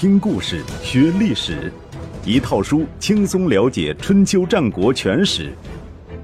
[0.00, 1.72] 听故事学历史，
[2.24, 5.52] 一套书轻松了解春秋战国全史。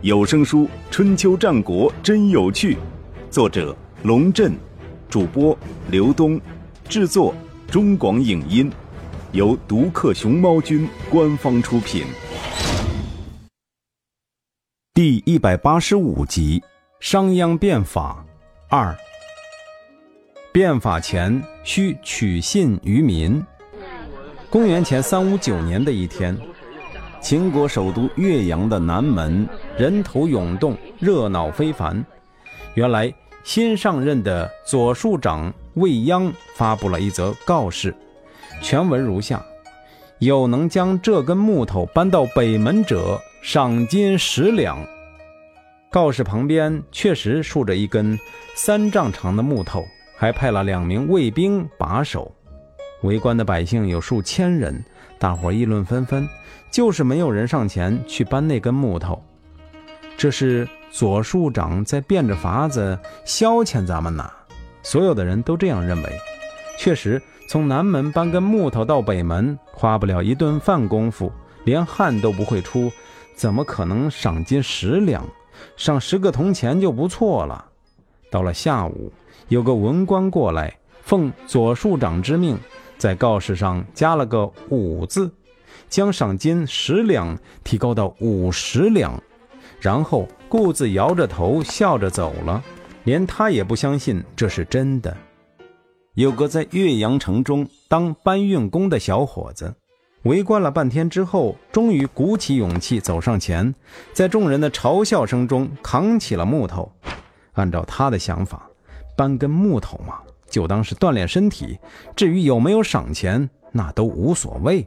[0.00, 0.58] 有声书
[0.92, 2.74] 《春秋战国真有趣》，
[3.32, 4.52] 作者龙震，
[5.08, 5.58] 主播
[5.90, 6.40] 刘东，
[6.88, 7.34] 制作
[7.66, 8.70] 中广影音，
[9.32, 12.04] 由独克熊猫君官方出品。
[14.94, 16.62] 第一百八十五集：
[17.00, 18.24] 商鞅变法
[18.68, 18.96] 二。
[20.52, 23.44] 变法前需取信于民。
[24.54, 26.38] 公元前三五九年的一天，
[27.20, 32.04] 秦国首都岳阳的南门人头涌动，热闹非凡。
[32.74, 33.12] 原来
[33.42, 37.92] 新上任的左庶长未鞅发布了一则告示，
[38.62, 39.44] 全文如下：
[40.20, 44.78] 有能将这根木头搬到北门者，赏金十两。
[45.90, 48.16] 告示旁边确实竖着一根
[48.54, 49.84] 三丈长的木头。
[50.16, 52.32] 还派了两名卫兵把守，
[53.04, 54.82] 围观的百姓有数千人，
[55.18, 56.26] 大伙议论纷纷，
[56.70, 59.22] 就是没有人上前去搬那根木头。
[60.16, 64.30] 这是左庶长在变着法子消遣咱们呐！
[64.82, 66.18] 所有的人都这样认为。
[66.78, 71.30] 确实，从南门搬根木头到北门，花不了一顿饭功夫，
[71.64, 72.90] 连汗都不会出，
[73.36, 75.22] 怎么可能赏金十两？
[75.76, 77.66] 赏十个铜钱就不错了。
[78.30, 79.12] 到了下午。
[79.48, 82.58] 有个文官过来，奉左庶长之命，
[82.96, 85.30] 在告示上加了个“五”字，
[85.88, 89.22] 将赏金十两提高到五十两，
[89.80, 92.62] 然后顾自摇着头笑着走了，
[93.04, 95.16] 连他也不相信这是真的。
[96.14, 99.74] 有个在岳阳城中当搬运工的小伙子，
[100.22, 103.74] 围观了半天之后，终于鼓起勇气走上前，
[104.12, 106.90] 在众人的嘲笑声中扛起了木头。
[107.54, 108.68] 按照他的想法。
[109.16, 110.18] 搬根木头嘛，
[110.54, 111.76] 就当是锻炼身体。
[112.14, 114.86] 至于有没有赏钱，那都无所谓。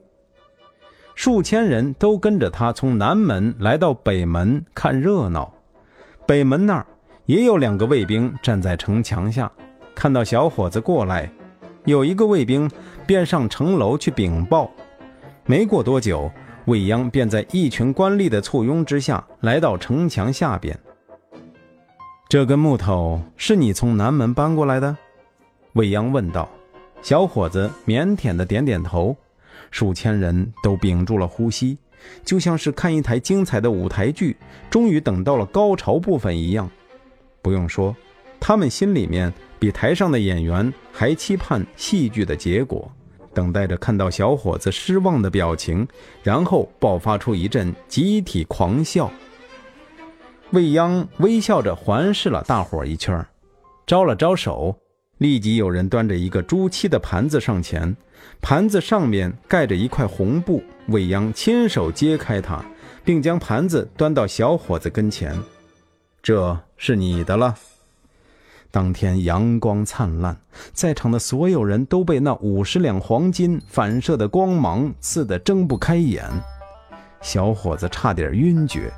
[1.13, 5.53] 数千人都跟着他从南门来到北门看热闹。
[6.25, 6.85] 北门那儿
[7.25, 9.51] 也有两个卫兵站在城墙下，
[9.93, 11.29] 看到小伙子过来，
[11.83, 12.71] 有一个卫兵
[13.05, 14.71] 便上城楼去禀报。
[15.45, 16.31] 没过多久，
[16.65, 20.79] 未央便在一群官吏的簇拥之下来到城墙下边。
[22.29, 24.97] 这根木头是你从南门搬过来的？
[25.77, 26.49] 未央问道。
[27.03, 29.15] 小伙子腼腆的点点头。
[29.69, 31.77] 数千人都屏住了呼吸，
[32.23, 34.35] 就像是看一台精彩的舞台剧，
[34.69, 36.69] 终于等到了高潮部分一样。
[37.41, 37.95] 不用说，
[38.39, 42.89] 他们心里面比台上的演员还期盼戏剧的结果，
[43.33, 45.87] 等待着看到小伙子失望的表情，
[46.23, 49.11] 然后爆发出一阵集体狂笑。
[50.51, 53.25] 未央微笑着环视了大伙一圈，
[53.85, 54.79] 招了招手，
[55.17, 57.95] 立即有人端着一个朱漆的盘子上前，
[58.41, 60.63] 盘子上面盖着一块红布。
[60.87, 62.63] 未央亲手揭开它，
[63.03, 65.35] 并将盘子端到小伙子跟前
[66.23, 67.55] ：“这是你的了。”
[68.69, 70.37] 当天阳光灿烂，
[70.71, 76.23] 在场的所有人都被那五十两黄金反射的光芒刺得睁不开眼，
[77.21, 78.91] 小伙子差点晕厥。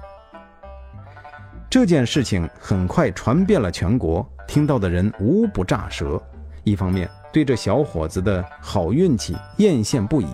[1.69, 6.19] 这件事情很快传遍了全国，听到的人无不炸舌。
[6.63, 10.27] 一方面对这小伙子的好运气艳羡不已，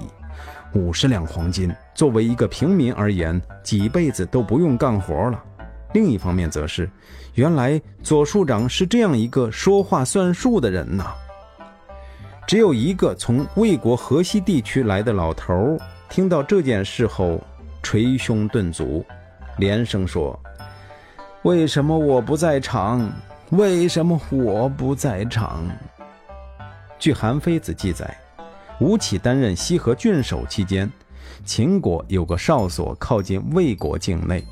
[0.74, 5.38] 五十两黄金作为一个平民而言，几辈子都不用干活了；
[5.94, 6.90] 另一方面则是，
[7.34, 11.14] 原来左庶长是这样一个说话算数的人呐。
[12.48, 15.78] 只有一个从魏国河西地区来的老头，
[16.08, 17.42] 听到这件事后，
[17.84, 19.06] 捶胸顿足，
[19.58, 20.40] 连声说。
[21.42, 23.12] 为什么我不在场？
[23.56, 25.66] 为什么我不在场？
[27.00, 28.18] 据《韩非子》记载，
[28.82, 30.92] 吴起担任西河郡守期间，
[31.46, 34.44] 秦国有个哨所靠近魏国境内。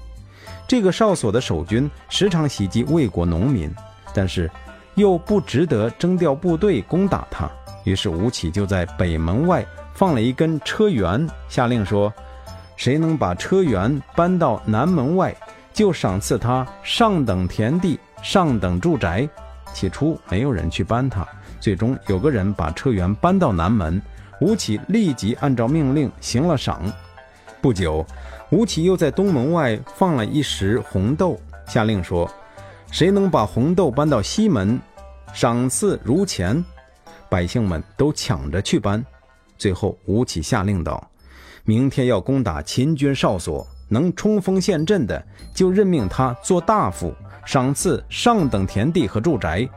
[0.66, 3.70] 这个哨所的守军时常袭击魏国农民，
[4.14, 4.50] 但是
[4.96, 7.50] 又不值得征调部队攻打他。
[7.84, 12.14] 于是吴起就在北门外放了一根车辕，下令说
[12.78, 15.36] ：“谁能把车辕搬到南门外？”
[15.74, 19.30] 就赏赐他上等田地、上等住宅。
[19.74, 21.28] 起初没有人去搬他，
[21.60, 24.02] 最终有个人把车辕搬到南门，
[24.40, 26.82] 吴起立即按照命令行了赏。
[27.60, 28.06] 不久，
[28.52, 32.30] 吴起又在东门外放了一石红豆，下令说
[32.92, 34.80] ：“谁能把红豆搬到西门，
[35.34, 36.64] 赏赐如前。”
[37.30, 39.04] 百姓们都抢着去搬。
[39.58, 41.10] 最后，吴起下令道
[41.66, 45.24] ：“明天要攻打秦军哨所。”能冲锋陷阵的，
[45.54, 47.14] 就任命他做大夫，
[47.46, 49.70] 赏赐上等田地和住宅。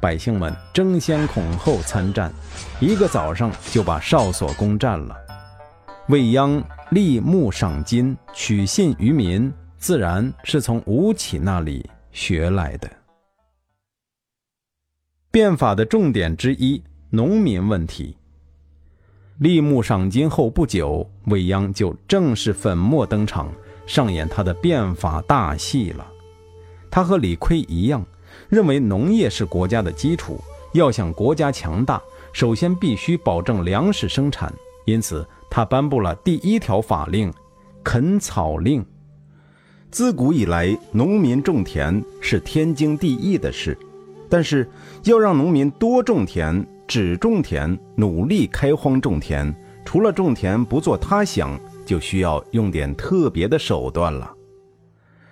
[0.00, 2.32] 百姓们争先恐后参战，
[2.80, 5.16] 一个早上就把哨所攻占了。
[6.08, 6.60] 未央
[6.90, 12.90] 立木赏金，取信于民，自然是从吴起那里学来的。
[15.30, 18.18] 变法的重点之一，农民问题。
[19.42, 23.52] 立木赏金后不久，未央就正式粉墨登场，
[23.86, 26.06] 上演他的变法大戏了。
[26.88, 28.06] 他和李悝一样，
[28.48, 30.40] 认为农业是国家的基础，
[30.74, 32.00] 要想国家强大，
[32.32, 34.54] 首先必须保证粮食生产。
[34.84, 37.34] 因此，他颁布了第一条法令——
[37.82, 38.86] 垦草令。
[39.90, 43.76] 自古以来，农民种田是天经地义的事，
[44.28, 44.70] 但是
[45.02, 54.32] 要让农民多种田、只种田、努力开荒种田，除了种田不做他想，就需要用点特别的手段了。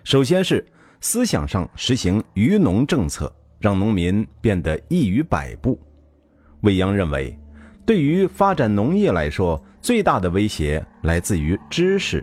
[0.04, 0.64] 首先是。
[1.02, 5.80] 思想上实行渔农政策，让农民变得易于摆布。
[6.60, 7.34] 未央认为，
[7.86, 12.22] 对于发展农业来说，最大的威胁来自于知识。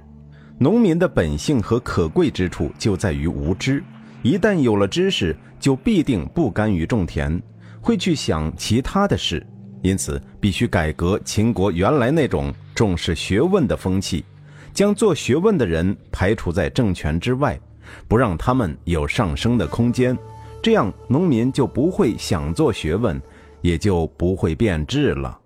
[0.59, 3.83] 农民的本性和可贵之处就在于无知，
[4.21, 7.41] 一旦有了知识，就必定不甘于种田，
[7.88, 9.42] 会去想其他的事。
[9.81, 14.25] 因此，必须改革秦国原来那种重视学问的风气，
[14.74, 17.57] 将做学问的人排除在政权之外。
[18.06, 20.18] 不让他们有上升的空间，
[20.62, 23.22] 这样农民就不会想做学问，
[23.62, 25.40] 也就不会变质了。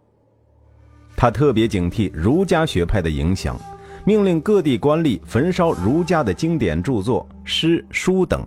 [1.16, 3.56] 他特别警惕儒家学派的影响，
[4.04, 8.44] 命令各地官吏焚烧儒家的经典著作、诗书等。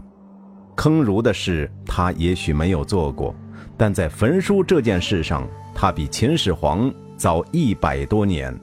[0.74, 3.32] 坑儒的事他也许没有做过，
[3.76, 8.54] 但在焚书这件事上，他比秦始皇早一百多年。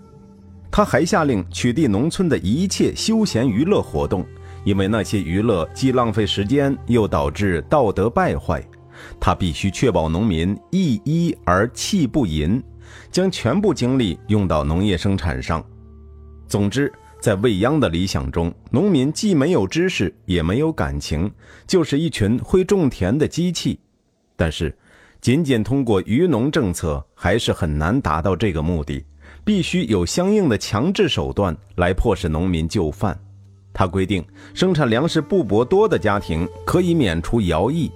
[0.71, 4.25] 他还下令取缔农村的一切休闲娱乐活动。
[4.63, 8.63] 因为那些娱乐既浪费时间，又导致道德败坏，
[9.19, 12.61] 他必须确保农民一衣而气不淫，
[13.09, 15.65] 将全部精力用到农业生产上。
[16.47, 21.31] 总之，在未央的理想中，农民既没有知识，也没有感情，
[21.65, 23.79] 就是一群会种田的机器。
[24.35, 24.71] 但是，
[25.21, 29.05] 仅仅通过渔农政策还是很难达到这个目的，
[29.45, 33.15] 必须有相应的强制手段来迫使农民就范。
[33.71, 34.25] 他规定，
[34.55, 37.91] 生产粮食布帛多的家庭可以免除徭役，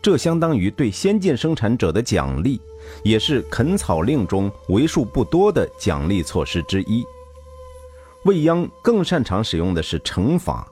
[0.00, 2.60] 这相当于对先进生产者的奖励，
[3.02, 7.04] 也是垦草令中为数不多的奖励措施之一。
[8.24, 10.70] 未央更擅长使用的是惩罚，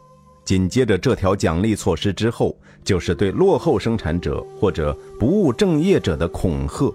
[0.48, 6.90] 紧接着这条奖励措施之后，就是对落后生产者或者不务正业者的恐吓。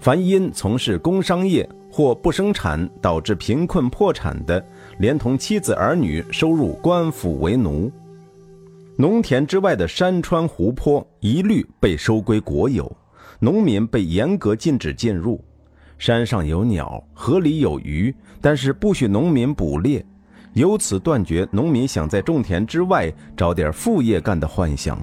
[0.00, 4.64] 凡因从事工商业或不生产导致贫困破产的，
[4.96, 7.92] 连同妻子儿女收入官府为奴。
[8.96, 12.90] 农田之外的山川湖泊一律被收归国有，
[13.38, 15.38] 农民被严格禁止进入。
[15.98, 20.02] 山上有鸟，河里有鱼，但是不许农民捕猎，
[20.54, 24.98] 由此断绝农民想在种田之外找点副业干的幻想。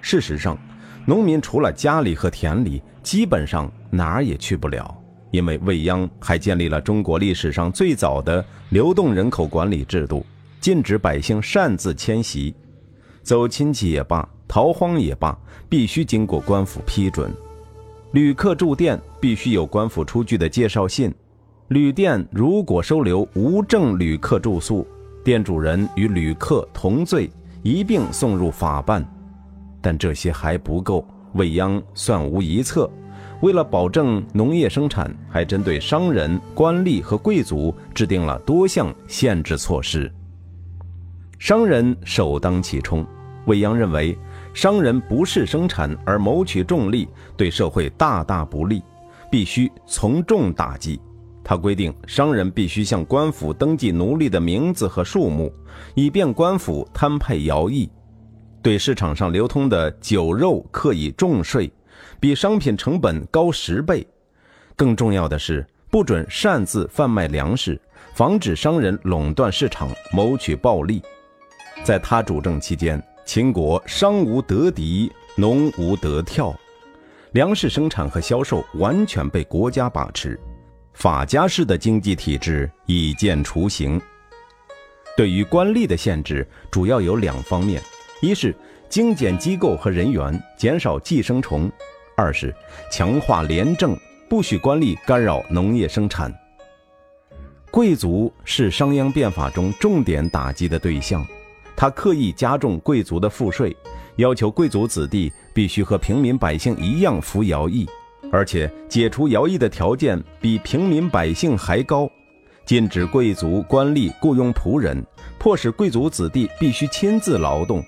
[0.00, 0.58] 事实上，
[1.06, 4.96] 农民除了家里和田里，基本上哪儿也去不了，
[5.30, 10.24] 因为未央还建立了中国历史上最早的流动人口管理制度，
[10.60, 12.54] 禁止百姓擅自迁徙，
[13.22, 15.36] 走亲戚也罢，逃荒也罢，
[15.68, 17.32] 必须经过官府批准。
[18.12, 21.14] 旅客住店必须有官府出具的介绍信，
[21.68, 24.86] 旅店如果收留无证旅客住宿，
[25.22, 27.30] 店主人与旅客同罪，
[27.62, 29.06] 一并送入法办。
[29.82, 32.90] 但这些还不够，未央算无一策。
[33.42, 40.10] 为了保证农业生产，还针对商人、官吏和贵族制定了多项限制措施。
[41.38, 43.06] 商人首当其冲。
[43.44, 44.16] 未央认为，
[44.54, 47.06] 商人不是生产而谋取重利，
[47.36, 48.82] 对社会大大不利，
[49.30, 50.98] 必须从重打击。
[51.48, 55.50] 他规定，商人必须向官府登记奴隶的名字和数目，
[55.94, 57.90] 以便官府摊派徭役。
[58.60, 61.72] 对市场上流通的酒肉课以重税，
[62.20, 64.06] 比商品成本高十倍。
[64.76, 67.80] 更重要的是，不准擅自贩卖粮食，
[68.12, 71.00] 防止商人垄断市场，谋取暴利。
[71.82, 76.54] 在他主政期间，秦国商无得敌，农无得跳，
[77.32, 80.38] 粮食生产和销售完全被国家把持，
[80.92, 84.00] 法家式的经济体制已见雏形。
[85.16, 87.82] 对于官吏的限制，主要有两方面。
[88.20, 88.54] 一是
[88.88, 91.70] 精简机构和人员，减少寄生虫；
[92.16, 92.54] 二是
[92.90, 93.96] 强化廉政，
[94.28, 96.32] 不许官吏干扰农业生产。
[97.70, 101.24] 贵族是商鞅变法中重点打击的对象，
[101.76, 103.76] 他刻意加重贵族的赋税，
[104.16, 107.88] 要求贵族子弟必须和平民百姓一样服徭役，
[108.30, 112.10] 而且解除徭役的条件比平民百姓还高，
[112.64, 115.02] 禁止贵族官吏雇佣仆人，
[115.38, 117.82] 迫使贵族子弟必须亲自劳动。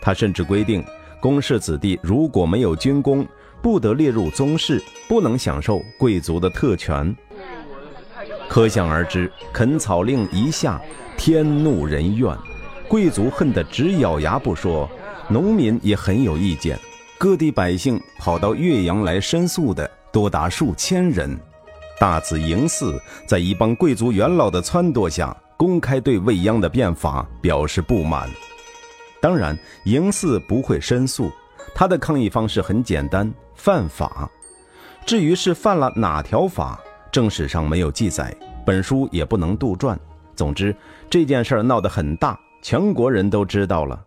[0.00, 0.84] 他甚至规定，
[1.20, 3.26] 公室子弟如果没有军功，
[3.60, 7.14] 不得列入宗室，不能享受贵族的特权。
[8.48, 10.80] 可想而知，垦草令一下，
[11.16, 12.36] 天怒人怨，
[12.88, 14.88] 贵族恨得直咬牙不说，
[15.28, 16.78] 农民也很有意见。
[17.20, 21.38] 各地百姓跑到岳阳来申诉的多达数千人。
[21.98, 28.26] 大子嬴驷在一帮贵族元老的撺掇下，公开对未央的变法表示不满。
[29.20, 31.30] 当然，嬴驷不会申诉，
[31.74, 34.26] 他的抗议方式很简单：犯法。
[35.04, 36.80] 至于是犯了哪条法，
[37.12, 38.34] 正史上没有记载，
[38.64, 39.94] 本书也不能杜撰。
[40.34, 40.74] 总之，
[41.10, 44.06] 这件事闹得很大，全国人都知道了。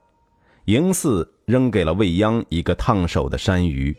[0.65, 3.95] 嬴驷扔给了未央一个烫手的山芋，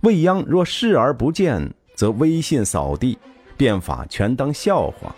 [0.00, 3.18] 未央若视而不见，则威信扫地，
[3.56, 5.14] 变法全当笑话；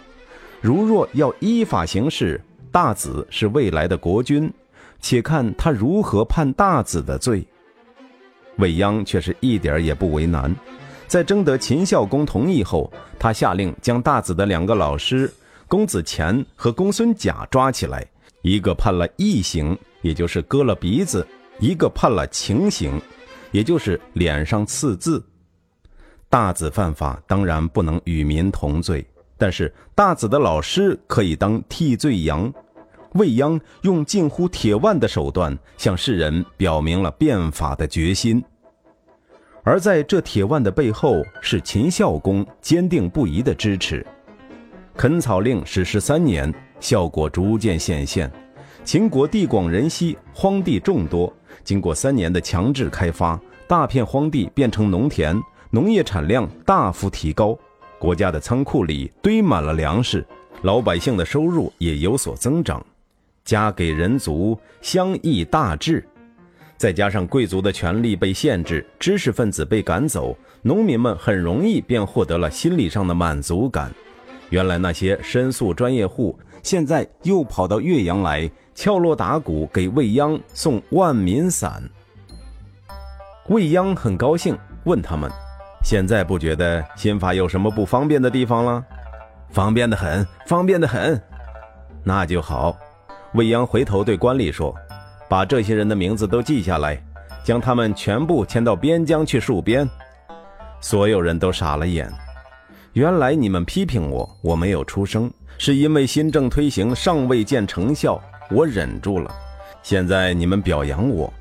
[0.61, 4.53] 如若要依法行事，大子是未来的国君。
[5.01, 7.47] 且看他如何判大子的罪。
[8.57, 10.53] 未央却是一点也不为难，
[11.07, 15.33] 在征得秦孝公同意后，他下令将大子的两个老师
[15.69, 18.05] 公子虔和公孙贾抓起来，
[18.43, 21.23] 一个判了异刑，也就是割了鼻子；
[21.59, 23.01] 一个判了情刑，
[23.51, 25.25] 也就是脸上刺字。
[26.29, 32.53] 大子犯法，当然不能与民同罪，但是大子的老师可以当替罪羊。
[33.15, 38.45] 未央用近乎铁腕的手段向世人表明了变法的决心，
[39.65, 44.07] 而在这铁腕的背后是秦孝公坚定不移的支持。
[44.95, 48.31] 垦草令实施三年，效果逐渐显现。
[48.85, 51.33] 秦国地广人稀，荒地众多，
[51.63, 55.39] 经过三年的强制开发，大片荒地变成农田，
[55.71, 57.59] 农业产量大幅提高，
[57.99, 60.27] 国家的仓库里堆满了粮食，
[60.63, 62.85] 老百姓的收入也有所增长。
[63.45, 66.07] 家给人足，乡邑大治，
[66.77, 73.93] 再加上贵族的权力被限制，知识分子被赶走，农民们很容易便获得了心理上的满足感。
[74.51, 81.83] 原来那些申诉专业户，现在又跑到岳阳来敲锣打鼓给未央送万民伞。
[83.49, 85.31] 未央很高兴，问他们
[85.83, 88.85] ：“现在不觉得新法有什么不方便的地方了
[89.51, 91.21] ？”“方便的很，方便的很。
[92.05, 92.77] ”“那就好。”
[93.35, 94.75] 未央回头对官吏说
[95.29, 97.03] ：“把这些人的名字都记下来，
[97.43, 99.89] 将他们全部迁到边疆去戍边。”
[100.81, 102.13] 所有人都傻了眼。
[102.95, 109.31] 原来你们批评我，我没有出声，是因为新政推行尚未见成效，我忍住了。
[109.83, 111.33] 现在你们表扬我，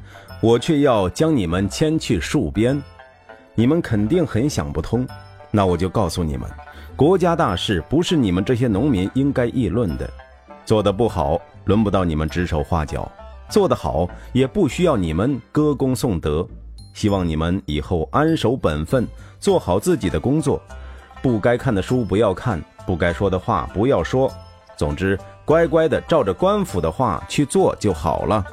[0.41, 2.81] 我却要将你们迁去戍边，
[3.55, 5.07] 你们肯定很想不通。
[5.49, 6.49] 那我就告诉你们，
[6.95, 10.09] 国家大事不是你们这些农民应该议论的，
[10.65, 11.41] 做得不好。
[11.65, 13.11] 轮不到你们指手画脚，
[13.49, 16.47] 做得好也不需要你们歌功颂德。
[16.93, 19.05] 希望你们以后安守本分，
[19.37, 20.61] 做好自己的工作，
[21.21, 24.31] 不该看的书不要看，不该说的话不要说。
[24.75, 28.45] 总之，乖乖的照着官府的话去做就好了。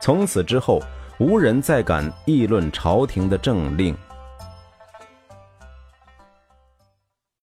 [0.00, 0.82] 从此之后，
[1.18, 3.94] 无人再敢议论朝廷的政令。